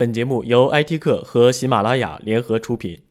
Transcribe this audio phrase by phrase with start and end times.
[0.00, 3.02] 本节目由 IT 客和喜马拉雅联合出品。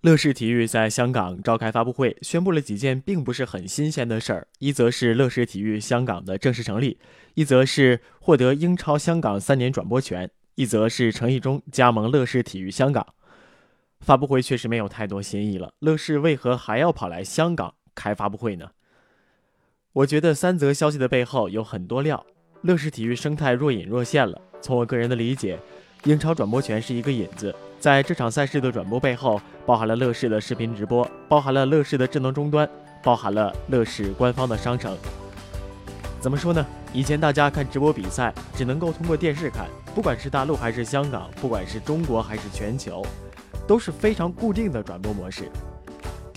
[0.00, 6.98] 乐视体育在香港召开发布会，宣布了几件并不是很新鲜的事儿：一则是乐视体育香港的正式成立；
[7.34, 10.26] 一则是获得英超香港三年转播权；
[10.56, 13.06] 一则是陈义忠加盟乐视体育香港。
[14.00, 18.70] 发布会确实没有太多新意了，乐视为何还要跑来香港开发布会呢？
[19.98, 22.24] 我觉得三则消息的背后有很多料，
[22.62, 24.40] 乐视体育生态若隐若现了。
[24.62, 25.58] 从我个人的理解，
[26.04, 32.70] 英超转播权是一个引子，在这场赛事的转播背后，包含了乐视的视频直播，包含了乐视的智能终端，
[33.02, 34.96] 包含了乐视官方的商城。
[36.20, 36.64] 怎么说呢？
[36.92, 43.04] 以前大家看直播比赛只能够通过电视看，不管是大陆还是香港，不管是中国还是全球，
[43.66, 45.50] 都是非常固定的转播模式。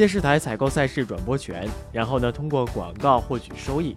[0.01, 3.95] 电视台采购赛事转播权，然后呢通过广告获取收益，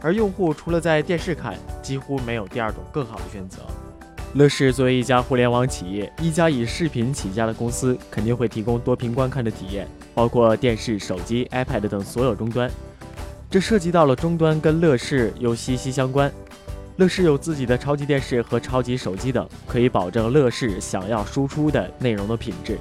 [0.00, 3.58] 而用户除了在电视看，几乎没有第二种更好的选择。
[4.32, 12.70] 乐视作为一家互联网企业，一家以视频起家的公司，肯定会提供多屏观看的体验，包括电视、手机、iPad 等所有终端。
[13.50, 16.32] 这涉及到了终端跟乐视又息息相关。
[16.96, 22.78] 乐视有自己的超级电视和超级手机等，可以保证乐视想要输出的内容的品质。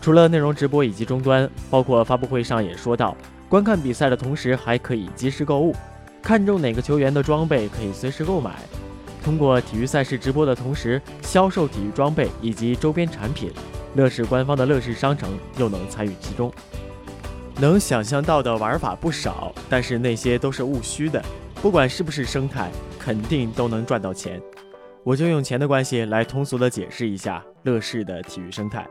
[0.00, 3.16] 除了内容直播以及终端，包括发布会上也说到，
[3.48, 5.74] 观看比赛的同时还可以及时购物，
[6.22, 8.52] 看中哪个球员的装备可以随时购买。
[9.22, 13.50] 通过体育赛事直播的同时销售体育装备以及周边产品，
[13.94, 16.50] 乐视官方的乐视商城又能参与其中。
[17.60, 21.22] 能想象到的玩法不少，但是那些都是务虚的，
[21.60, 24.40] 不管是不是生态，肯定都能赚到钱。
[25.02, 28.86] 我就用钱的关系来通俗的解释一下乐视的体育生态。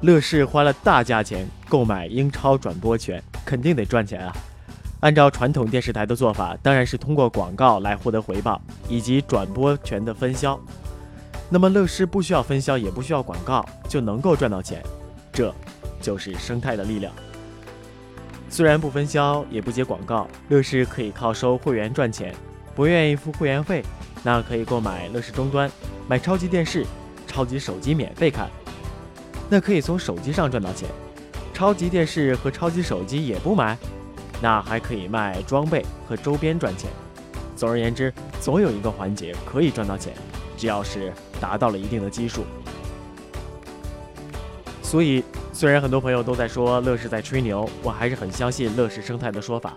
[0.00, 4.32] 乐视花了大价钱购买英超转播权，肯定得赚钱啊！
[5.00, 10.58] 按照传统电视台的做法，当然是通过广告来获得回报，以及转播权的分销。
[11.50, 14.80] 那么乐视不需要分销，也不需要广告，就能够赚到钱，
[15.32, 15.52] 这
[16.00, 17.12] 就是生态的力量。
[18.48, 22.32] 虽然不分销，也不接广告，乐视可以靠收会员赚钱。
[22.74, 23.84] 不愿意付会员费，
[24.22, 25.68] 那可以购买乐视终端，
[26.06, 26.86] 买超级电视、
[27.26, 28.48] 超级手机免费看。
[29.48, 30.88] 那可以从手机上赚到钱，
[31.54, 33.76] 超级电视和超级手机也不买，
[34.42, 36.90] 那还可以卖装备和周边赚钱。
[37.56, 40.12] 总而言之，总有一个环节可以赚到钱，
[40.56, 42.44] 只要是达到了一定的基数。
[44.82, 49.74] 所以，虽然很多朋友都在说乐视在吹牛，我还是很相信乐视生态的说法。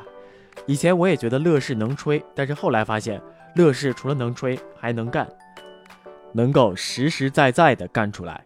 [0.68, 3.20] 以前我也觉得乐视能吹，但是后来发现，
[3.56, 5.28] 乐视除了能吹，还能干，
[6.34, 8.46] 能够实实在在的干出来。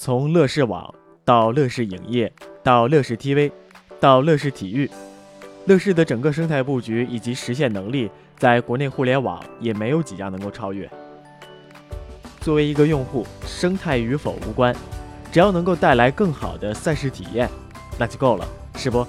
[0.00, 0.94] 从乐视网
[1.24, 2.32] 到乐视影业，
[2.62, 3.50] 到乐视 TV，
[3.98, 4.88] 到乐视体育，
[5.66, 10.88] 乐视的整个生态布局以及实现能力，在国内互联网也没有几家能够超越。
[12.40, 14.72] 作为一个用户，生态与否无关，
[15.32, 17.50] 只要能够带来更好的赛事体验，
[17.98, 19.04] 那就够了，是不？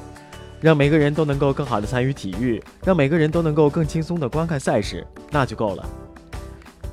[0.60, 5.88] 让每个人都能够更好的参与体育，让每个人都能够更轻松的观看赛事，那就够了。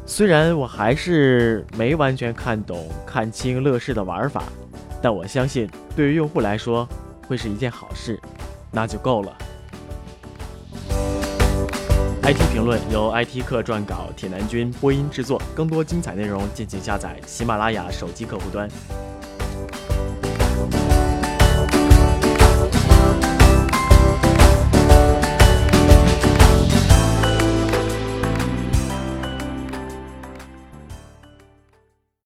[0.08, 4.44] 虽然我还是没完全看懂、看清乐视的玩法，
[5.02, 6.88] 但我相信对于用户来说
[7.26, 8.18] 会是一件好事，
[8.70, 9.36] 那就够了。
[12.22, 15.42] IT 评论由 IT 客撰稿，铁男君播音制作。
[15.56, 18.68] 更多精彩内容，敬请下载喜马拉雅手机客户端。